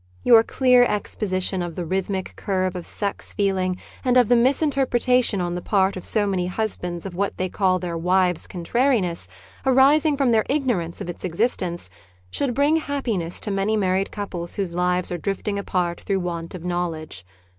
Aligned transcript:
Your 0.23 0.41
clear 0.41 0.83
exposition 0.85 1.61
of 1.61 1.75
the 1.75 1.85
rhythmic 1.85 2.35
curve 2.35 2.75
of 2.75 2.87
sex 2.87 3.33
feeling 3.33 3.77
and 4.03 4.17
of 4.17 4.29
the 4.29 4.35
misinterpretation 4.35 5.39
on 5.39 5.53
the 5.53 5.61
part 5.61 5.95
of 5.95 6.03
so 6.05 6.25
many 6.25 6.47
hus 6.47 6.75
bands 6.77 7.05
of 7.05 7.13
what 7.13 7.37
they 7.37 7.47
call 7.49 7.77
their 7.77 7.95
wives' 7.95 8.47
contrariness, 8.47 9.27
arising 9.63 10.17
from 10.17 10.31
their 10.31 10.43
ignorance 10.49 11.01
of 11.01 11.09
its 11.09 11.23
existence, 11.23 11.91
should 12.31 12.55
bring 12.55 12.77
happiness 12.77 13.39
to 13.41 13.51
many 13.51 13.77
married 13.77 14.09
couples 14.09 14.55
whose 14.55 14.73
lives 14.73 15.11
are 15.11 15.19
drifting 15.19 15.59
apart 15.59 16.01
through 16.01 16.21
want 16.21 16.55
of 16.55 16.65
knowledge. 16.65 17.23